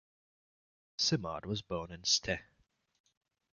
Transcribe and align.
Simard 0.97 1.45
was 1.45 1.61
born 1.61 1.91
in 1.91 2.03
Ste. 2.03 2.39